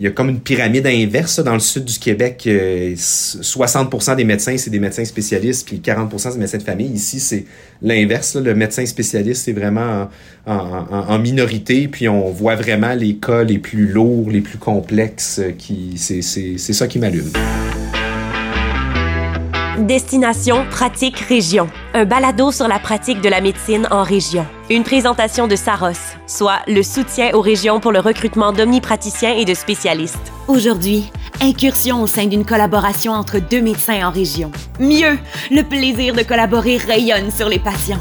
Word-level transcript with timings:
il 0.00 0.04
y 0.04 0.06
a 0.06 0.12
comme 0.12 0.30
une 0.30 0.40
pyramide 0.40 0.86
inverse 0.86 1.40
dans 1.40 1.52
le 1.52 1.60
sud 1.60 1.84
du 1.84 1.98
Québec. 1.98 2.48
60% 2.48 4.16
des 4.16 4.24
médecins, 4.24 4.56
c'est 4.56 4.70
des 4.70 4.78
médecins 4.78 5.04
spécialistes, 5.04 5.68
puis 5.68 5.76
40% 5.76 6.16
c'est 6.16 6.32
des 6.32 6.38
médecins 6.38 6.56
de 6.56 6.62
famille. 6.62 6.90
Ici, 6.90 7.20
c'est 7.20 7.44
l'inverse. 7.82 8.34
Le 8.34 8.54
médecin 8.54 8.86
spécialiste, 8.86 9.44
c'est 9.44 9.52
vraiment 9.52 10.08
en, 10.46 11.18
minorité, 11.18 11.86
puis 11.86 12.08
on 12.08 12.30
voit 12.30 12.56
vraiment 12.56 12.94
les 12.94 13.16
cas 13.16 13.44
les 13.44 13.58
plus 13.58 13.88
lourds, 13.88 14.30
les 14.30 14.40
plus 14.40 14.56
complexes. 14.56 15.42
Qui, 15.58 15.92
c'est, 15.96 16.22
c'est, 16.22 16.56
c'est 16.56 16.72
ça 16.72 16.86
qui 16.86 16.98
m'allume. 16.98 17.30
Destination 19.86 20.64
Pratique 20.70 21.18
Région, 21.18 21.68
un 21.92 22.06
balado 22.06 22.52
sur 22.52 22.68
la 22.68 22.78
pratique 22.78 23.20
de 23.20 23.28
la 23.28 23.40
médecine 23.40 23.86
en 23.90 24.02
région. 24.02 24.46
Une 24.70 24.82
présentation 24.82 25.46
de 25.46 25.56
Saros, 25.56 26.09
soit 26.30 26.60
le 26.68 26.82
soutien 26.82 27.34
aux 27.34 27.40
régions 27.40 27.80
pour 27.80 27.92
le 27.92 27.98
recrutement 27.98 28.52
d'omnipraticiens 28.52 29.34
et 29.34 29.44
de 29.44 29.54
spécialistes. 29.54 30.32
Aujourd'hui, 30.46 31.10
incursion 31.40 32.02
au 32.02 32.06
sein 32.06 32.26
d'une 32.26 32.44
collaboration 32.44 33.12
entre 33.12 33.38
deux 33.38 33.60
médecins 33.60 34.06
en 34.06 34.10
région. 34.10 34.52
Mieux, 34.78 35.18
le 35.50 35.62
plaisir 35.62 36.14
de 36.14 36.22
collaborer 36.22 36.76
rayonne 36.76 37.30
sur 37.30 37.48
les 37.48 37.58
patients. 37.58 38.00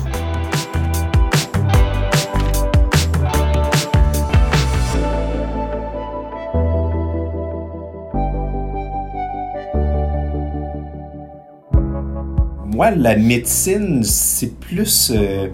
moi, 12.79 12.91
la 12.91 13.17
médecine, 13.17 14.05
c'est 14.05 14.57
plus... 14.57 15.11
Euh, 15.13 15.49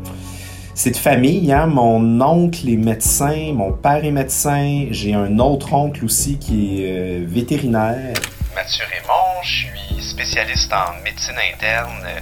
c'est 0.75 0.91
de 0.91 0.97
famille. 0.97 1.51
Hein? 1.51 1.67
Mon 1.67 2.21
oncle 2.21 2.69
est 2.69 2.75
médecin, 2.75 3.53
mon 3.53 3.71
père 3.71 4.03
est 4.03 4.11
médecin. 4.11 4.87
J'ai 4.91 5.13
un 5.13 5.39
autre 5.39 5.73
oncle 5.73 6.03
aussi 6.03 6.37
qui 6.37 6.83
est 6.83 6.91
euh, 6.91 7.25
vétérinaire. 7.25 8.13
Mathieu 8.53 8.85
Raymond, 8.91 9.41
je 9.41 9.65
suis 9.65 10.03
spécialiste 10.03 10.71
en 10.73 11.01
médecine 11.03 11.35
interne 11.53 12.05
euh, 12.05 12.19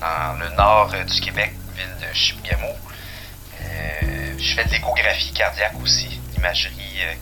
dans 0.00 0.38
le 0.38 0.56
nord 0.56 0.90
du 1.06 1.20
Québec, 1.20 1.52
ville 1.76 1.86
de 2.00 2.14
Chibougamau. 2.14 2.74
je 4.38 4.54
fais 4.54 4.64
de 4.64 4.70
l'échographie 4.70 5.32
cardiaque 5.34 5.74
aussi, 5.82 6.18
l'imagerie 6.34 6.72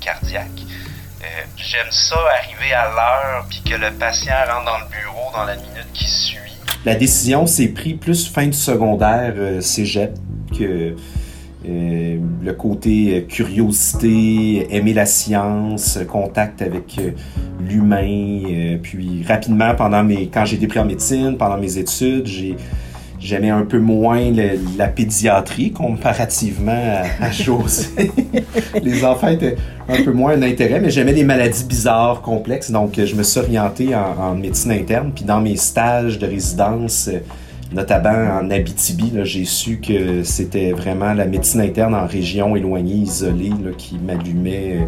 cardiaque. 0.01 0.47
J'aime 1.57 1.91
ça, 1.91 2.17
arriver 2.41 2.73
à 2.73 2.89
l'heure, 2.89 3.47
puis 3.51 3.61
que 3.63 3.75
le 3.75 3.91
patient 3.93 4.37
rentre 4.47 4.65
dans 4.65 4.79
le 4.79 4.87
bureau 4.87 5.33
dans 5.33 5.45
la 5.45 5.57
minute 5.57 5.93
qui 5.93 6.09
suit 6.09 6.48
la 6.89 6.95
décision 6.95 7.47
s'est 7.47 7.69
prise 7.69 7.97
plus 7.97 8.27
fin 8.29 8.47
du 8.47 8.55
secondaire 8.55 9.35
euh, 9.37 9.61
cégep 9.61 10.17
que 10.59 10.95
euh, 11.69 12.17
le 12.43 12.53
côté 12.55 13.15
euh, 13.15 13.21
curiosité, 13.27 14.75
aimer 14.75 14.95
la 14.95 15.05
science, 15.05 15.99
contact 16.09 16.63
avec 16.63 16.99
l'humain. 17.61 18.79
puis 18.83 19.23
rapidement, 19.29 19.75
pendant 19.75 20.03
mes, 20.03 20.29
quand 20.29 20.47
j'ai 20.47 20.57
été 20.57 20.79
en 20.79 20.87
médecine, 20.87 21.37
pendant 21.37 21.59
mes 21.59 21.77
études, 21.77 22.25
j'ai 22.25 22.57
J'aimais 23.21 23.51
un 23.51 23.65
peu 23.65 23.79
moins 23.79 24.31
la 24.77 24.89
pédiatrie 24.89 25.73
comparativement 25.73 26.73
à, 27.21 27.27
à 27.27 27.31
José. 27.33 28.13
les 28.83 29.05
enfants 29.05 29.29
étaient 29.29 29.57
un 29.89 30.03
peu 30.03 30.13
moins 30.13 30.33
un 30.33 30.43
intérêt, 30.43 30.81
mais 30.81 30.91
j'aimais 30.91 31.13
les 31.13 31.25
maladies 31.25 31.65
bizarres, 31.65 32.21
complexes. 32.21 32.71
Donc, 32.71 33.01
je 33.03 33.15
me 33.15 33.23
suis 33.23 33.41
orienté 33.41 33.95
en, 33.95 34.35
médecine 34.35 34.73
interne. 34.73 35.13
Puis 35.15 35.25
dans 35.25 35.41
mes 35.41 35.57
stages 35.57 36.19
de 36.19 36.27
résidence, 36.27 37.11
notamment 37.73 38.39
en 38.41 38.51
Abitibi, 38.51 39.13
j'ai 39.25 39.45
su 39.45 39.81
que 39.81 40.23
c'était 40.23 40.73
vraiment 40.73 41.15
la 41.15 41.25
médecine 41.25 41.61
interne 41.61 41.95
en 41.95 42.07
région 42.07 42.55
éloignée, 42.55 42.95
isolée, 42.95 43.53
qui 43.77 43.99
m'allumait. 43.99 44.79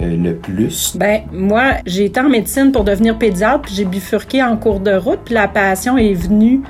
Euh, 0.00 0.16
le 0.16 0.34
plus? 0.34 0.96
Ben 0.96 1.20
moi, 1.30 1.74
j'ai 1.86 2.06
été 2.06 2.18
en 2.18 2.28
médecine 2.28 2.72
pour 2.72 2.82
devenir 2.82 3.16
pédiatre, 3.16 3.62
puis 3.62 3.74
j'ai 3.76 3.84
bifurqué 3.84 4.42
en 4.42 4.56
cours 4.56 4.80
de 4.80 4.92
route, 4.92 5.20
puis 5.24 5.34
la 5.34 5.46
passion 5.46 5.96
est 5.96 6.14
venue 6.14 6.62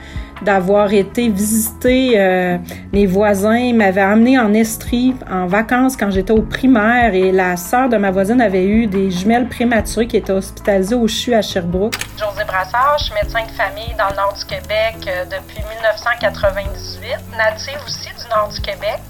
d'avoir 0.43 0.93
été 0.93 1.29
visiter 1.29 2.15
euh, 2.17 2.59
mes 2.93 3.07
voisins. 3.07 3.73
m'avaient 3.75 4.01
amené 4.01 4.39
en 4.39 4.53
Estrie 4.53 5.15
en 5.31 5.47
vacances 5.47 5.97
quand 5.97 6.11
j'étais 6.11 6.33
au 6.33 6.43
primaire 6.43 7.15
et 7.15 7.33
la 7.33 7.57
sœur 7.57 7.89
de 7.89 7.97
ma 7.97 8.11
voisine 8.11 8.41
avait 8.41 8.67
eu 8.67 8.87
des 8.87 9.11
jumelles 9.11 9.49
prématurées 9.49 10.07
qui 10.07 10.17
étaient 10.17 10.33
hospitalisées 10.33 10.95
au 10.95 11.07
CHU 11.07 11.35
à 11.35 11.43
Sherbrooke. 11.43 11.95
José 12.19 12.45
Brassard, 12.45 12.97
je 12.99 13.05
suis 13.05 13.15
médecin 13.15 13.45
de 13.45 13.51
famille 13.53 13.95
dans 13.99 14.09
le 14.11 14.17
nord 14.17 14.35
du 14.35 14.45
Québec 14.45 14.97
euh, 15.07 15.25
depuis 15.25 15.63
1998, 15.81 17.37
native 17.37 17.79
aussi 17.87 18.09
du 18.09 18.29
nord 18.29 18.49
du 18.49 18.61
Québec, 18.61 19.01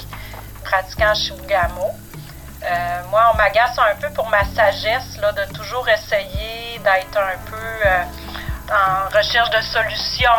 pratiquant 0.64 1.14
Chibougamau. 1.14 1.90
Euh, 2.64 3.02
moi, 3.10 3.30
on 3.32 3.36
m'agace 3.36 3.78
un 3.78 3.94
peu 4.00 4.08
pour 4.14 4.28
ma 4.30 4.42
sagesse 4.44 5.18
là, 5.20 5.32
de 5.32 5.52
toujours 5.52 5.86
essayer 5.88 6.78
d'être 6.78 7.18
un 7.18 7.38
peu 7.50 7.56
euh, 7.56 8.02
en 8.70 9.16
recherche 9.16 9.50
de 9.50 9.62
solutions, 9.62 10.30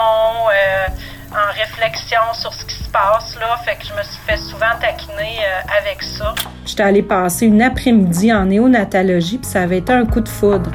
euh, 0.52 0.88
en 1.32 1.52
réflexion 1.54 2.22
sur 2.34 2.54
ce 2.54 2.66
qui 2.66 2.76
se 2.76 2.90
passe. 2.90 3.36
Là. 3.40 3.58
Fait 3.64 3.76
que 3.76 3.86
je 3.86 3.94
me 3.94 4.04
suis 4.04 4.22
fait 4.26 4.38
souvent 4.38 4.78
taquiner 4.80 5.40
euh, 5.40 5.80
avec 5.82 6.02
ça. 6.02 6.34
J'étais 6.66 6.84
allée 6.84 7.04
passer 7.04 7.46
une 7.46 7.62
après-midi 7.62 8.34
en 8.34 8.46
néonatologie, 8.46 9.38
puis 9.38 9.50
ça 9.50 9.62
avait 9.62 9.80
été 9.80 9.94
un 9.94 10.06
coup 10.06 10.22
de 10.22 10.30
foudre. 10.30 10.72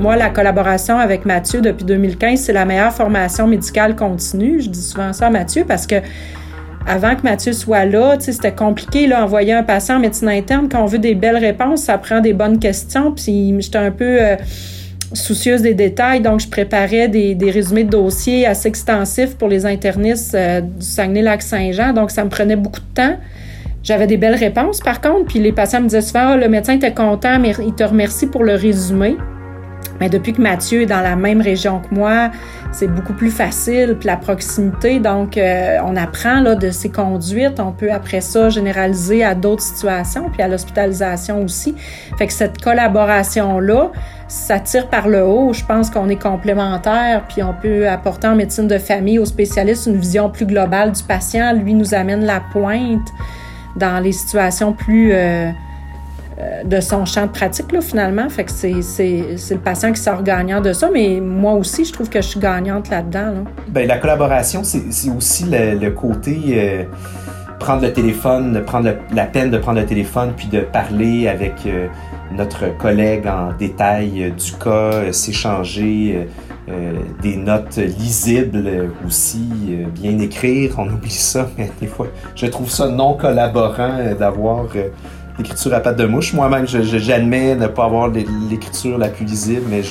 Moi, 0.00 0.16
la 0.16 0.30
collaboration 0.30 0.98
avec 0.98 1.26
Mathieu 1.26 1.60
depuis 1.60 1.84
2015, 1.84 2.40
c'est 2.40 2.54
la 2.54 2.64
meilleure 2.64 2.92
formation 2.92 3.46
médicale 3.46 3.94
continue. 3.94 4.58
Je 4.58 4.70
dis 4.70 4.82
souvent 4.82 5.12
ça 5.12 5.26
à 5.26 5.30
Mathieu 5.30 5.66
parce 5.66 5.86
que 5.86 5.96
avant 6.90 7.14
que 7.14 7.22
Mathieu 7.22 7.52
soit 7.52 7.84
là, 7.84 8.16
c'était 8.18 8.52
compliqué, 8.52 9.06
là, 9.06 9.24
envoyer 9.24 9.52
un 9.52 9.62
patient 9.62 9.96
en 9.96 10.00
médecine 10.00 10.28
interne. 10.28 10.68
Quand 10.68 10.82
on 10.82 10.86
veut 10.86 10.98
des 10.98 11.14
belles 11.14 11.36
réponses, 11.36 11.82
ça 11.82 11.96
prend 11.98 12.20
des 12.20 12.32
bonnes 12.32 12.58
questions. 12.58 13.12
Puis 13.12 13.54
j'étais 13.60 13.78
un 13.78 13.92
peu 13.92 14.20
euh, 14.20 14.36
soucieuse 15.12 15.62
des 15.62 15.74
détails, 15.74 16.20
donc 16.20 16.40
je 16.40 16.48
préparais 16.48 17.06
des, 17.06 17.36
résumés 17.50 17.84
de 17.84 17.90
dossiers 17.90 18.44
assez 18.44 18.68
extensifs 18.68 19.36
pour 19.36 19.48
les 19.48 19.66
internistes 19.66 20.34
euh, 20.34 20.60
du 20.62 20.84
Saguenay-Lac-Saint-Jean. 20.84 21.92
Donc 21.92 22.10
ça 22.10 22.24
me 22.24 22.28
prenait 22.28 22.56
beaucoup 22.56 22.80
de 22.80 22.94
temps. 22.94 23.16
J'avais 23.84 24.08
des 24.08 24.16
belles 24.16 24.34
réponses, 24.34 24.80
par 24.80 25.00
contre, 25.00 25.26
puis 25.26 25.38
les 25.38 25.52
patients 25.52 25.80
me 25.80 25.86
disaient 25.86 26.02
souvent, 26.02 26.32
ah, 26.32 26.36
le 26.36 26.48
médecin 26.48 26.74
était 26.74 26.92
content, 26.92 27.38
mais 27.38 27.52
il 27.64 27.74
te 27.74 27.84
remercie 27.84 28.26
pour 28.26 28.42
le 28.42 28.54
résumé. 28.54 29.16
Mais 30.00 30.08
depuis 30.08 30.32
que 30.32 30.40
Mathieu 30.40 30.82
est 30.82 30.86
dans 30.86 31.02
la 31.02 31.14
même 31.14 31.42
région 31.42 31.80
que 31.80 31.94
moi, 31.94 32.30
c'est 32.72 32.86
beaucoup 32.86 33.12
plus 33.12 33.30
facile, 33.30 33.96
puis 33.98 34.06
la 34.06 34.16
proximité, 34.16 34.98
donc 34.98 35.36
euh, 35.36 35.76
on 35.84 35.94
apprend 35.94 36.40
là, 36.40 36.54
de 36.54 36.70
ses 36.70 36.88
conduites, 36.88 37.60
on 37.60 37.72
peut 37.72 37.92
après 37.92 38.22
ça 38.22 38.48
généraliser 38.48 39.22
à 39.22 39.34
d'autres 39.34 39.62
situations, 39.62 40.30
puis 40.30 40.40
à 40.42 40.48
l'hospitalisation 40.48 41.44
aussi. 41.44 41.74
Fait 42.16 42.26
que 42.26 42.32
cette 42.32 42.62
collaboration-là, 42.62 43.90
ça 44.26 44.58
tire 44.60 44.88
par 44.88 45.08
le 45.08 45.24
haut. 45.24 45.52
Je 45.52 45.64
pense 45.64 45.90
qu'on 45.90 46.08
est 46.08 46.20
complémentaires, 46.20 47.24
puis 47.28 47.42
on 47.42 47.52
peut 47.52 47.88
apporter 47.88 48.28
en 48.28 48.36
médecine 48.36 48.68
de 48.68 48.78
famille 48.78 49.18
aux 49.18 49.26
spécialistes 49.26 49.86
une 49.86 49.98
vision 49.98 50.30
plus 50.30 50.46
globale 50.46 50.92
du 50.92 51.02
patient. 51.02 51.52
Lui 51.52 51.74
nous 51.74 51.94
amène 51.94 52.24
la 52.24 52.40
pointe 52.52 53.08
dans 53.76 54.02
les 54.02 54.12
situations 54.12 54.72
plus... 54.72 55.12
Euh, 55.12 55.50
de 56.64 56.80
son 56.80 57.04
champ 57.04 57.26
de 57.26 57.30
pratique, 57.30 57.72
là, 57.72 57.80
finalement. 57.80 58.28
Fait 58.28 58.44
que 58.44 58.50
c'est, 58.50 58.72
le 58.72 59.56
patient 59.58 59.92
qui 59.92 60.00
sort 60.00 60.22
gagnant 60.22 60.60
de 60.60 60.72
ça, 60.72 60.88
mais 60.92 61.20
moi 61.20 61.54
aussi, 61.54 61.84
je 61.84 61.92
trouve 61.92 62.08
que 62.08 62.20
je 62.20 62.28
suis 62.28 62.40
gagnante 62.40 62.90
là-dedans. 62.90 63.44
Bien, 63.68 63.86
la 63.86 63.98
collaboration, 63.98 64.62
c'est, 64.64 65.10
aussi 65.10 65.46
le, 65.50 65.90
côté 65.90 66.38
euh, 66.54 66.84
prendre 67.58 67.82
le 67.82 67.92
téléphone, 67.92 68.62
prendre 68.64 68.94
la 69.12 69.24
peine 69.24 69.50
de 69.50 69.58
prendre 69.58 69.80
le 69.80 69.86
téléphone, 69.86 70.32
puis 70.36 70.48
de 70.48 70.60
parler 70.60 71.28
avec 71.28 71.54
euh, 71.66 71.86
notre 72.32 72.76
collègue 72.76 73.26
en 73.26 73.52
détail 73.58 74.32
du 74.32 74.52
cas, 74.52 75.12
s'échanger. 75.12 76.28
des 77.20 77.36
notes 77.36 77.78
lisibles 77.78 78.92
aussi, 79.04 79.48
bien 79.92 80.16
écrire, 80.20 80.74
on 80.78 80.88
oublie 80.88 81.10
ça, 81.10 81.48
mais 81.58 81.68
des 81.80 81.88
fois, 81.88 82.06
je 82.36 82.46
trouve 82.46 82.70
ça 82.70 82.86
non 82.88 83.14
collaborant 83.14 84.14
d'avoir 84.16 84.66
l'écriture 85.38 85.74
à 85.74 85.80
patte 85.80 85.96
de 85.96 86.06
mouche. 86.06 86.32
Moi-même, 86.32 86.66
j'admets 86.66 87.54
ne 87.54 87.66
pas 87.66 87.84
avoir 87.84 88.08
l'écriture 88.08 88.98
la 88.98 89.08
plus 89.08 89.24
lisible, 89.24 89.62
mais 89.68 89.82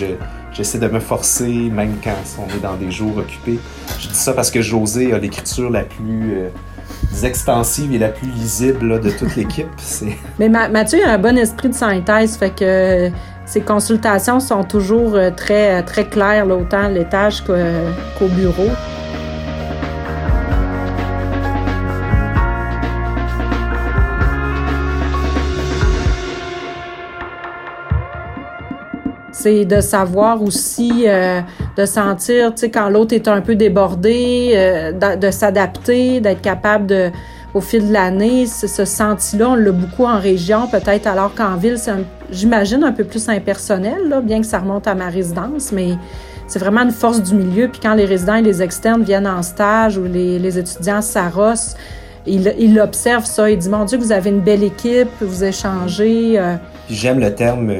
j'essaie 0.51 0.79
de 0.79 0.87
me 0.87 0.99
forcer, 0.99 1.69
même 1.71 1.95
quand 2.03 2.15
on 2.37 2.47
est 2.55 2.61
dans 2.61 2.75
des 2.75 2.91
jours 2.91 3.17
occupés. 3.17 3.59
Je 3.99 4.07
dis 4.07 4.15
ça 4.15 4.33
parce 4.33 4.51
que 4.51 4.61
José 4.61 5.13
a 5.13 5.17
l'écriture 5.17 5.69
la 5.69 5.83
plus 5.83 6.33
euh, 6.37 6.49
extensive 7.23 7.93
et 7.93 7.97
la 7.97 8.09
plus 8.09 8.27
lisible 8.29 8.99
de 8.99 9.09
toute 9.09 9.35
l'équipe. 9.35 9.67
Mais 10.39 10.49
Mathieu 10.49 10.99
a 11.05 11.13
un 11.13 11.17
bon 11.17 11.37
esprit 11.37 11.69
de 11.69 11.75
synthèse, 11.75 12.37
fait 12.37 12.51
que 12.51 13.09
ses 13.45 13.61
consultations 13.61 14.39
sont 14.39 14.63
toujours 14.63 15.15
euh, 15.15 15.31
très, 15.31 15.81
très 15.83 16.05
claires, 16.05 16.47
autant 16.47 16.83
à 16.83 16.89
l'étage 16.89 17.43
qu'au 17.43 18.27
bureau. 18.27 18.69
C'est 29.39 29.63
de 29.63 29.79
savoir 29.79 30.43
aussi, 30.43 31.05
euh, 31.07 31.39
de 31.77 31.85
sentir, 31.85 32.53
tu 32.53 32.61
sais, 32.61 32.69
quand 32.69 32.89
l'autre 32.89 33.13
est 33.13 33.27
un 33.27 33.39
peu 33.39 33.55
débordé, 33.55 34.51
euh, 34.53 34.91
de, 34.91 35.31
s'adapter, 35.31 36.19
d'être 36.19 36.41
capable 36.41 36.87
de 36.87 37.09
au 37.55 37.61
fil 37.61 37.87
de 37.87 37.93
l'année, 37.93 38.45
ce 38.45 38.85
senti-là, 38.85 39.49
on 39.49 39.55
l'a 39.55 39.71
beaucoup 39.71 40.05
en 40.05 40.19
région, 40.19 40.67
peut-être 40.67 41.07
alors 41.07 41.33
qu'en 41.33 41.55
ville, 41.55 41.79
c'est, 41.79 41.93
j'imagine, 42.31 42.83
un 42.83 42.91
peu 42.91 43.03
plus 43.03 43.27
impersonnel, 43.27 44.07
là, 44.07 44.21
bien 44.21 44.41
que 44.41 44.45
ça 44.45 44.59
remonte 44.59 44.87
à 44.87 44.93
ma 44.93 45.07
résidence, 45.07 45.71
mais 45.71 45.93
c'est 46.45 46.59
vraiment 46.59 46.81
une 46.81 46.91
force 46.91 47.23
du 47.23 47.33
milieu. 47.33 47.67
Puis 47.67 47.79
quand 47.81 47.95
les 47.95 48.05
résidents 48.05 48.35
et 48.35 48.43
les 48.43 48.61
externes 48.61 49.01
viennent 49.01 49.25
en 49.25 49.41
stage 49.41 49.97
ou 49.97 50.03
les, 50.03 50.59
étudiants 50.59 51.01
s'arrossent, 51.01 51.75
ils, 52.27 52.79
observent 52.79 53.25
ça. 53.25 53.49
Ils 53.49 53.57
disent, 53.57 53.69
mon 53.69 53.85
Dieu, 53.85 53.97
vous 53.97 54.11
avez 54.11 54.29
une 54.29 54.41
belle 54.41 54.63
équipe, 54.63 55.09
vous 55.19 55.43
échangez. 55.43 56.37
Euh. 56.37 56.55
J'aime 56.87 57.19
le 57.19 57.33
terme... 57.33 57.71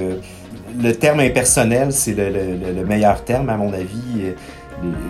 le 0.81 0.93
terme 0.93 1.19
impersonnel, 1.19 1.91
c'est 1.91 2.13
le, 2.13 2.85
meilleur 2.85 3.23
terme, 3.23 3.49
à 3.49 3.57
mon 3.57 3.73
avis. 3.73 4.33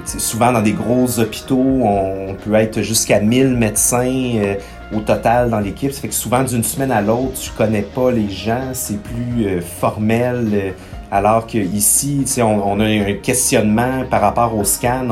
Souvent 0.06 0.51
dans 0.51 0.62
des 0.63 0.71
gros 0.71 1.19
hôpitaux, 1.19 1.81
on 1.83 2.36
peut 2.44 2.56
être 2.56 2.81
jusqu'à 2.81 3.19
1000 3.19 3.50
médecins 3.50 4.31
euh, 4.36 4.56
au 4.95 5.01
total 5.01 5.51
dans 5.51 5.60
l'équipe. 5.60 5.92
Ça 5.92 6.01
fait 6.01 6.07
que 6.07 6.13
souvent 6.16 6.44
d'une 6.44 6.63
semaine 6.63 6.92
à 6.92 7.01
l'autre, 7.01 7.39
tu 7.39 7.51
connais 7.51 7.83
pas 7.83 8.10
les 8.10 8.30
gens, 8.30 8.71
c'est 8.74 9.00
plus 9.00 9.45
euh, 9.45 9.62
formel. 9.62 10.48
Euh, 10.54 10.71
alors 11.12 11.45
qu'ici, 11.45 12.25
on, 12.39 12.44
on 12.45 12.80
a 12.80 12.86
un 12.86 13.13
questionnement 13.21 14.06
par 14.10 14.21
rapport 14.21 14.57
au 14.57 14.63
scan. 14.63 15.07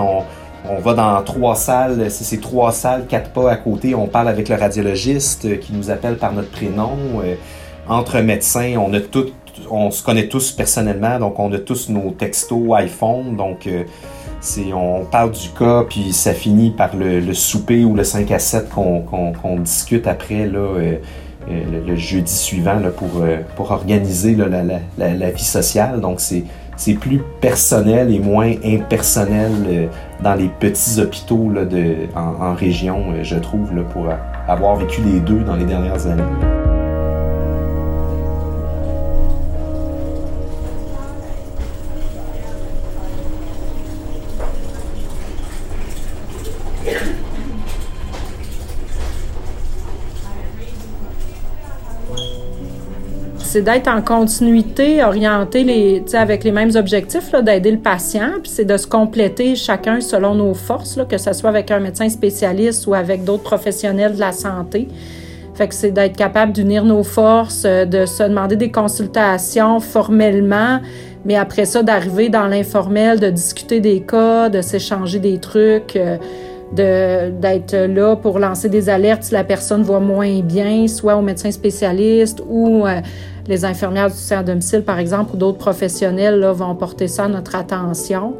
On, 0.69 0.79
va 0.79 0.93
dans 0.95 1.21
trois 1.21 1.55
salles, 1.55 2.09
c'est 2.09 2.41
trois 2.41 2.71
salles, 2.71 3.05
quatre 3.07 3.29
pas 3.29 3.51
à 3.51 3.55
côté. 3.55 3.93
On 3.95 4.07
parle 4.07 4.27
avec 4.27 4.49
le 4.49 4.55
radiologiste 4.55 5.59
qui 5.59 5.71
nous 5.71 5.91
appelle 5.91 6.17
par 6.17 6.33
notre 6.33 6.49
prénom. 6.49 6.97
entre 7.87 8.19
médecins, 8.19 8.75
on 8.77 8.93
a 8.93 8.99
tout, 8.99 9.27
on 9.69 9.91
se 9.91 10.03
connaît 10.03 10.27
tous 10.27 10.51
personnellement, 10.51 11.19
donc 11.19 11.39
on 11.39 11.51
a 11.53 11.59
tous 11.59 11.89
nos 11.89 12.11
textos 12.11 12.73
iPhone. 12.75 13.35
Donc 13.35 13.67
on 14.73 15.05
parle 15.05 15.31
du 15.31 15.49
cas, 15.49 15.85
puis 15.87 16.13
ça 16.13 16.33
finit 16.33 16.71
par 16.71 16.95
le, 16.95 17.33
souper 17.33 17.83
ou 17.83 17.95
le 17.95 18.03
5 18.03 18.31
à 18.31 18.39
7 18.39 18.69
qu'on 18.69 19.59
discute 19.59 20.07
après 20.07 20.47
euh, 20.53 20.97
euh, 21.49 21.83
le, 21.85 21.95
jeudi 21.95 22.31
suivant 22.31 22.79
pour, 22.95 23.21
euh, 23.21 23.39
organiser 23.57 24.37
la, 24.97 25.31
vie 25.31 25.43
sociale. 25.43 26.01
Donc 26.01 26.19
c'est 26.19 26.93
plus 26.93 27.21
personnel 27.41 28.13
et 28.13 28.19
moins 28.19 28.53
impersonnel 28.63 29.89
dans 30.21 30.35
les 30.35 30.47
petits 30.47 30.99
hôpitaux 30.99 31.51
en, 32.15 32.53
région, 32.53 33.03
je 33.23 33.35
trouve, 33.35 33.69
pour 33.91 34.07
avoir 34.47 34.75
vécu 34.75 35.01
les 35.01 35.19
deux 35.19 35.39
dans 35.39 35.55
les 35.55 35.65
dernières 35.65 36.05
années. 36.07 36.76
C'est 53.57 53.63
d'être 53.63 53.87
en 53.87 54.03
continuité, 54.03 55.03
orienté 55.03 55.63
les, 55.63 56.03
avec 56.13 56.43
les 56.43 56.51
mêmes 56.51 56.75
objectifs, 56.75 57.31
d'aider 57.41 57.71
le 57.71 57.79
patient, 57.79 58.33
puis 58.43 58.51
c'est 58.53 58.65
de 58.65 58.77
se 58.77 58.85
compléter 58.85 59.55
chacun 59.55 59.99
selon 59.99 60.35
nos 60.35 60.53
forces, 60.53 60.95
là, 60.95 61.05
que 61.05 61.17
ce 61.17 61.33
soit 61.33 61.49
avec 61.49 61.71
un 61.71 61.79
médecin 61.79 62.07
spécialiste 62.07 62.85
ou 62.85 62.93
avec 62.93 63.23
d'autres 63.23 63.41
professionnels 63.41 64.13
de 64.13 64.19
la 64.19 64.31
santé. 64.31 64.89
Fait 65.55 65.67
que 65.67 65.73
c'est 65.73 65.89
d'être 65.89 66.15
capable 66.15 66.51
d'unir 66.51 66.85
nos 66.85 67.01
forces, 67.01 67.63
euh, 67.65 67.85
de 67.85 68.05
se 68.05 68.21
demander 68.21 68.57
des 68.57 68.69
consultations 68.69 69.79
formellement, 69.79 70.79
mais 71.25 71.33
après 71.33 71.65
ça, 71.65 71.81
d'arriver 71.81 72.29
dans 72.29 72.45
l'informel, 72.45 73.19
de 73.19 73.31
discuter 73.31 73.79
des 73.79 74.01
cas, 74.01 74.49
de 74.49 74.61
s'échanger 74.61 75.17
des 75.17 75.39
trucs. 75.39 75.95
Euh, 75.95 76.17
d'être 76.73 77.75
là 77.75 78.15
pour 78.15 78.39
lancer 78.39 78.69
des 78.69 78.89
alertes 78.89 79.23
si 79.23 79.33
la 79.33 79.43
personne 79.43 79.83
voit 79.83 79.99
moins 79.99 80.41
bien, 80.41 80.87
soit 80.87 81.15
au 81.15 81.21
médecin 81.21 81.51
spécialiste 81.51 82.43
ou 82.47 82.85
euh, 82.85 82.99
les 83.47 83.63
infirmières 83.63 84.09
du 84.09 84.17
soutien 84.17 84.39
à 84.39 84.43
domicile, 84.43 84.83
par 84.83 84.99
exemple, 84.99 85.35
ou 85.35 85.37
d'autres 85.37 85.57
professionnels 85.57 86.39
là, 86.39 86.51
vont 86.51 86.75
porter 86.75 87.07
ça 87.07 87.25
à 87.25 87.27
notre 87.29 87.55
attention. 87.55 88.33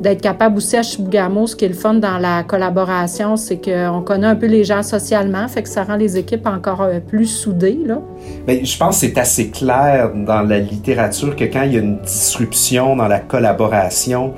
D'être 0.00 0.20
capable 0.20 0.56
aussi 0.56 0.76
à 0.76 0.82
Chibougamau, 0.82 1.46
ce 1.46 1.54
qui 1.54 1.64
est 1.64 1.68
le 1.68 1.74
fun 1.74 1.94
dans 1.94 2.18
la 2.18 2.42
collaboration, 2.42 3.36
c'est 3.36 3.58
qu'on 3.58 4.02
connaît 4.02 4.26
un 4.26 4.34
peu 4.34 4.46
les 4.46 4.64
gens 4.64 4.82
socialement, 4.82 5.46
fait 5.46 5.62
que 5.62 5.68
ça 5.68 5.84
rend 5.84 5.96
les 5.96 6.18
équipes 6.18 6.46
encore 6.46 6.82
euh, 6.82 6.98
plus 6.98 7.26
soudées. 7.26 7.78
Là. 7.86 8.00
Je 8.48 8.76
pense 8.78 9.00
que 9.00 9.06
c'est 9.06 9.18
assez 9.18 9.50
clair 9.50 10.10
dans 10.14 10.42
la 10.42 10.58
littérature 10.58 11.36
que 11.36 11.44
quand 11.44 11.62
il 11.62 11.74
y 11.74 11.76
a 11.76 11.80
une 11.80 12.00
disruption 12.00 12.96
dans 12.96 13.06
la 13.06 13.20
collaboration 13.20 14.34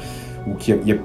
ou 0.46 0.54
qu'il 0.54 0.78
y 0.86 0.92
a, 0.92 0.96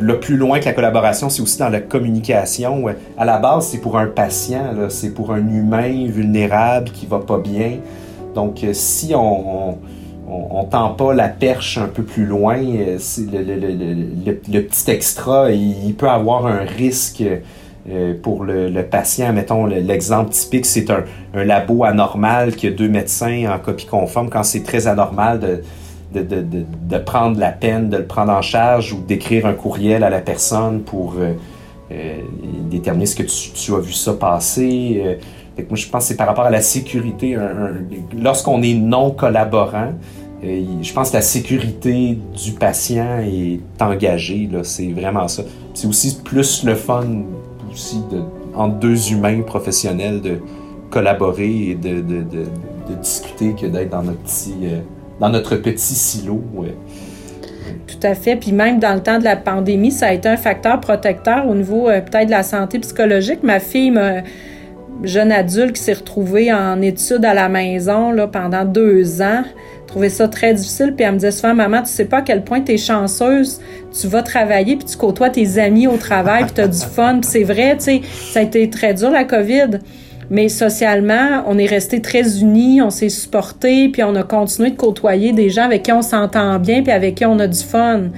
le 0.00 0.20
plus 0.20 0.36
loin 0.36 0.60
que 0.60 0.64
la 0.64 0.72
collaboration, 0.72 1.28
c'est 1.28 1.42
aussi 1.42 1.58
dans 1.58 1.68
la 1.68 1.80
communication. 1.80 2.84
À 3.18 3.24
la 3.24 3.38
base, 3.38 3.68
c'est 3.68 3.78
pour 3.78 3.98
un 3.98 4.06
patient, 4.06 4.88
c'est 4.88 5.14
pour 5.14 5.32
un 5.32 5.46
humain 5.48 6.06
vulnérable 6.06 6.90
qui 6.90 7.06
va 7.06 7.18
pas 7.18 7.38
bien. 7.38 7.78
Donc, 8.34 8.62
euh, 8.62 8.72
si 8.72 9.14
on, 9.14 9.78
on, 10.28 10.64
tend 10.64 10.90
pas 10.90 11.12
la 11.12 11.28
perche 11.28 11.78
un 11.78 11.88
peu 11.88 12.02
plus 12.02 12.24
loin, 12.24 12.58
euh, 12.58 12.98
le, 13.18 14.60
petit 14.60 14.90
extra, 14.90 15.50
il, 15.50 15.94
peut 15.94 16.08
avoir 16.08 16.46
un 16.46 16.60
risque 16.60 17.24
euh, 17.90 18.14
pour 18.22 18.44
le, 18.44 18.82
patient. 18.82 19.32
Mettons, 19.32 19.66
l'exemple 19.66 20.30
typique, 20.30 20.66
c'est 20.66 20.90
un, 20.90 21.04
un, 21.34 21.44
labo 21.44 21.84
anormal 21.84 22.54
qui 22.54 22.68
a 22.68 22.70
deux 22.70 22.88
médecins 22.88 23.50
en 23.52 23.58
copie 23.58 23.86
conforme. 23.86 24.30
Quand 24.30 24.44
c'est 24.44 24.62
très 24.62 24.86
anormal 24.86 25.40
de, 25.40 25.62
de, 26.12 26.22
de, 26.22 26.98
prendre 26.98 27.38
la 27.38 27.52
peine 27.52 27.88
de 27.88 27.98
le 27.98 28.06
prendre 28.06 28.32
en 28.32 28.42
charge 28.42 28.92
ou 28.92 29.00
d'écrire 29.00 29.46
un 29.46 29.52
courriel 29.52 30.02
à 30.02 30.10
la 30.10 30.20
personne 30.20 30.80
pour 30.80 31.14
déterminer 32.70 33.06
ce 33.06 33.16
que 33.16 33.22
tu, 33.22 33.74
as 33.74 33.78
vu 33.78 33.92
ça 33.92 34.14
passer 34.14 35.18
moi, 35.68 35.76
je 35.76 35.88
pense 35.88 36.04
que 36.04 36.08
c'est 36.08 36.16
par 36.16 36.26
rapport 36.26 36.44
à 36.44 36.50
la 36.50 36.62
sécurité. 36.62 37.36
Lorsqu'on 38.16 38.62
est 38.62 38.74
non 38.74 39.10
collaborant, 39.10 39.92
euh, 40.42 40.64
je 40.80 40.92
pense 40.92 41.10
que 41.10 41.16
la 41.16 41.22
sécurité 41.22 42.18
du 42.42 42.52
patient 42.52 43.18
est 43.20 43.60
engagée. 43.80 44.48
C'est 44.62 44.92
vraiment 44.92 45.28
ça. 45.28 45.42
C'est 45.74 45.86
aussi 45.86 46.18
plus 46.22 46.64
le 46.64 46.74
fun 46.74 47.04
aussi 47.70 48.00
de, 48.10 48.22
entre 48.54 48.76
deux 48.76 49.12
humains 49.12 49.42
professionnels 49.42 50.20
de 50.20 50.38
collaborer 50.90 51.70
et 51.70 51.74
de, 51.74 52.00
de, 52.00 52.22
de, 52.22 52.46
discuter 53.00 53.54
que 53.54 53.66
d'être 53.66 53.90
dans 53.90 54.02
notre 54.02 54.18
petit 54.18 54.54
euh, 54.64 54.80
dans 55.20 55.28
notre 55.28 55.56
petit 55.56 55.94
silo. 55.94 56.42
Tout 57.86 58.06
à 58.06 58.14
fait. 58.14 58.36
Puis 58.36 58.52
même 58.52 58.78
dans 58.78 58.94
le 58.94 59.00
temps 59.00 59.18
de 59.18 59.24
la 59.24 59.36
pandémie, 59.36 59.92
ça 59.92 60.06
a 60.06 60.12
été 60.12 60.28
un 60.28 60.36
facteur 60.36 60.80
protecteur 60.80 61.46
au 61.46 61.54
niveau 61.54 61.88
euh, 61.88 62.00
peut-être 62.00 62.26
de 62.26 62.30
la 62.30 62.42
santé 62.42 62.78
psychologique. 62.78 63.42
Ma 63.42 63.60
fille 63.60 63.92
jeune 65.02 65.32
adulte 65.32 65.72
qui 65.76 65.82
s'est 65.82 65.94
retrouvé 65.94 66.52
en 66.52 66.80
études 66.82 67.24
à 67.24 67.34
la 67.34 67.48
maison 67.48 68.12
là, 68.12 68.26
pendant 68.26 68.64
deux 68.64 69.22
ans. 69.22 69.42
Trouvait 69.86 70.08
ça 70.08 70.28
très 70.28 70.54
difficile. 70.54 70.94
Puis 70.94 71.04
elle 71.04 71.12
me 71.12 71.18
disait 71.18 71.32
souvent, 71.32 71.54
maman, 71.54 71.82
tu 71.82 71.90
sais 71.90 72.04
pas 72.04 72.18
à 72.18 72.22
quel 72.22 72.44
point 72.44 72.60
tu 72.60 72.72
es 72.72 72.76
chanceuse. 72.76 73.60
Tu 73.98 74.06
vas 74.06 74.22
travailler, 74.22 74.76
puis 74.76 74.84
tu 74.84 74.96
côtoies 74.96 75.30
tes 75.30 75.58
amis 75.58 75.86
au 75.86 75.96
travail, 75.96 76.44
puis 76.44 76.54
tu 76.54 76.60
as 76.60 76.68
du 76.68 76.78
fun. 76.78 77.18
Puis 77.20 77.30
c'est 77.30 77.44
vrai, 77.44 77.76
tu 77.76 77.84
sais, 77.84 78.00
ça 78.32 78.40
a 78.40 78.42
été 78.42 78.68
très 78.70 78.94
dur 78.94 79.10
la 79.10 79.24
COVID. 79.24 79.80
Mais 80.30 80.48
socialement, 80.48 81.42
on 81.48 81.58
est 81.58 81.66
resté 81.66 82.00
très 82.00 82.40
unis, 82.40 82.80
on 82.80 82.90
s'est 82.90 83.08
supportés, 83.08 83.88
puis 83.88 84.04
on 84.04 84.14
a 84.14 84.22
continué 84.22 84.70
de 84.70 84.76
côtoyer 84.76 85.32
des 85.32 85.50
gens 85.50 85.64
avec 85.64 85.82
qui 85.82 85.92
on 85.92 86.02
s'entend 86.02 86.60
bien, 86.60 86.82
puis 86.82 86.92
avec 86.92 87.16
qui 87.16 87.26
on 87.26 87.38
a 87.40 87.48
du 87.48 87.58
fun. 87.58 88.10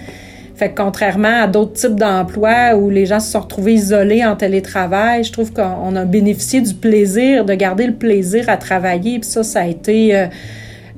Fait 0.54 0.71
que 0.71 0.83
contrairement 0.83 1.42
à 1.42 1.47
d'autres 1.47 1.73
types 1.73 1.97
d'emplois 1.97 2.76
où 2.76 2.90
les 2.90 3.07
gens 3.07 3.19
se 3.19 3.33
sont 3.33 3.40
retrouvés 3.40 3.73
isolés 3.73 4.25
en 4.25 4.37
télétravail, 4.37 5.25
je 5.25 5.33
trouve 5.33 5.52
qu'on 5.54 5.97
a 5.97 6.04
bénéficié 6.04 6.61
du 6.61 6.75
plaisir, 6.75 7.47
de 7.47 7.54
garder 7.54 7.87
le 7.87 7.95
plaisir 7.95 8.49
à 8.49 8.59
travailler. 8.59 9.19
Puis 9.19 9.31
ça, 9.31 9.42
ça 9.42 9.62
a 9.62 9.66
été 9.66 10.14
euh, 10.14 10.26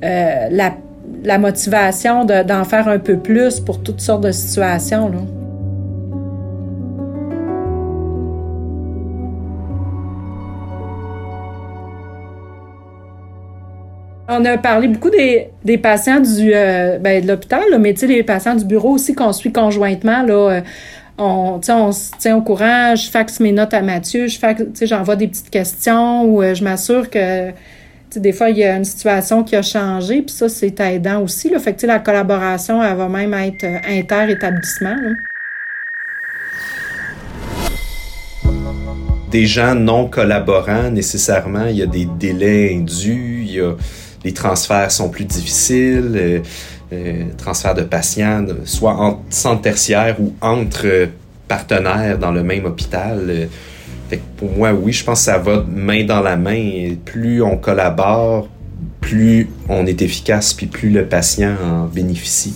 euh, 0.02 0.49
la, 0.50 1.38
motivation 1.38 2.25
d'en 2.25 2.64
faire 2.64 2.88
un 2.88 2.99
peu 2.99 3.16
plus 3.16 3.61
pour 3.61 3.80
toutes 3.83 4.00
sortes 4.00 4.25
de 4.25 4.33
situations. 4.33 5.11
On 14.26 14.43
a 14.47 14.57
parlé 14.57 14.88
beaucoup 14.88 15.11
des, 15.11 15.78
patients 15.78 16.21
du, 16.21 16.52
euh, 16.54 16.99
ben, 16.99 17.23
de 17.23 17.28
l'hôpital, 17.28 17.64
mais 17.78 17.93
tu 17.93 18.07
les 18.07 18.23
patients 18.23 18.54
du 18.54 18.64
bureau 18.64 18.93
aussi 18.93 19.14
qu'on 19.14 19.33
suit 19.35 19.52
conjointement. 19.52 20.23
Là, 20.23 20.35
euh, 20.35 20.61
on, 21.19 21.61
on 21.69 21.93
se 21.93 22.11
tient 22.19 22.37
au 22.37 22.40
courant, 22.40 22.97
je 22.97 23.11
faxe 23.11 23.38
mes 23.40 23.52
notes 23.52 23.75
à 23.75 23.83
Mathieu, 23.83 24.26
je 24.26 24.38
faxe, 24.38 24.62
j'envoie 24.83 25.16
des 25.16 25.28
petites 25.28 25.50
questions 25.50 26.25
ou 26.25 26.43
euh, 26.43 26.54
je 26.54 26.64
m'assure 26.64 27.11
que 27.11 27.50
des 28.16 28.33
fois, 28.33 28.50
il 28.50 28.59
y 28.59 28.64
a 28.64 28.76
une 28.76 28.85
situation 28.85 29.43
qui 29.43 29.57
a 29.57 29.62
changé, 29.62 30.23
puis 30.23 30.35
ça, 30.35 30.49
c'est 30.49 30.78
aidant 30.81 31.21
aussi. 31.23 31.50
Là. 31.50 31.59
Fait 31.59 31.75
que 31.75 31.87
la 31.87 31.99
collaboration, 31.99 32.83
elle 32.83 32.97
va 32.97 33.09
même 33.09 33.35
être 33.35 33.64
inter-établissement. 33.64 34.97
Des 39.31 39.47
gens 39.47 39.75
non 39.75 40.07
collaborants, 40.07 40.90
nécessairement, 40.90 41.66
il 41.66 41.76
y 41.76 41.83
a 41.83 41.87
des 41.87 42.07
délais 42.07 42.76
indus, 42.76 43.43
il 43.43 43.52
y 43.52 43.61
a 43.61 43.75
les 44.25 44.33
transferts 44.33 44.90
sont 44.90 45.11
plus 45.11 45.25
difficiles, 45.25 46.12
euh, 46.16 46.40
euh, 46.93 47.25
transferts 47.37 47.75
de 47.75 47.83
patients, 47.83 48.47
soit 48.64 48.95
en 48.95 49.23
centre 49.31 49.62
tertiaire 49.62 50.16
ou 50.21 50.35
entre 50.40 51.09
partenaires 51.47 52.19
dans 52.19 52.33
le 52.33 52.43
même 52.43 52.64
hôpital. 52.64 53.26
Euh, 53.28 53.47
pour 54.37 54.50
moi, 54.50 54.73
oui, 54.73 54.93
je 54.93 55.04
pense 55.04 55.21
que 55.21 55.25
ça 55.25 55.38
va 55.38 55.64
main 55.69 56.04
dans 56.04 56.21
la 56.21 56.37
main. 56.37 56.95
Plus 57.04 57.43
on 57.43 57.57
collabore, 57.57 58.49
plus 59.00 59.49
on 59.69 59.87
est 59.87 60.00
efficace, 60.02 60.52
puis 60.52 60.66
plus 60.66 60.90
le 60.90 61.04
patient 61.07 61.54
en 61.62 61.87
bénéficie. 61.87 62.54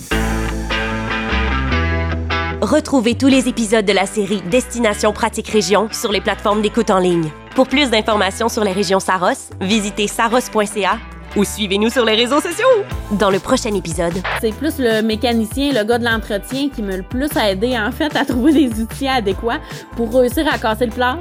Retrouvez 2.61 3.15
tous 3.15 3.27
les 3.27 3.47
épisodes 3.47 3.85
de 3.85 3.93
la 3.93 4.05
série 4.05 4.41
Destination 4.49 5.11
Pratique 5.11 5.47
Région 5.47 5.87
sur 5.91 6.11
les 6.11 6.21
plateformes 6.21 6.61
d'écoute 6.61 6.89
en 6.89 6.99
ligne. 6.99 7.29
Pour 7.55 7.67
plus 7.67 7.89
d'informations 7.89 8.47
sur 8.47 8.63
les 8.63 8.71
régions 8.71 8.99
Saros, 8.99 9.49
visitez 9.59 10.07
saros.ca 10.07 10.99
ou 11.35 11.43
suivez-nous 11.43 11.89
sur 11.89 12.05
les 12.05 12.15
réseaux 12.15 12.41
sociaux. 12.41 12.67
Dans 13.11 13.29
le 13.29 13.39
prochain 13.39 13.73
épisode, 13.73 14.13
C'est 14.41 14.53
plus 14.53 14.79
le 14.79 15.01
mécanicien, 15.01 15.71
le 15.73 15.83
gars 15.83 15.97
de 15.97 16.05
l'entretien 16.05 16.69
qui 16.69 16.81
m'a 16.81 16.97
le 16.97 17.03
plus 17.03 17.29
aidé 17.37 17.77
en 17.77 17.91
fait 17.91 18.15
à 18.15 18.25
trouver 18.25 18.53
des 18.53 18.81
outils 18.81 19.07
adéquats 19.07 19.59
pour 19.95 20.13
réussir 20.13 20.45
à 20.51 20.57
casser 20.57 20.85
le 20.85 20.91
plâtre. 20.91 21.19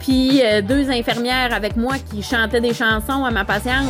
Puis 0.00 0.40
euh, 0.42 0.62
deux 0.62 0.90
infirmières 0.90 1.52
avec 1.52 1.76
moi 1.76 1.94
qui 2.10 2.22
chantaient 2.22 2.60
des 2.60 2.74
chansons 2.74 3.24
à 3.24 3.30
ma 3.30 3.44
patiente. 3.44 3.86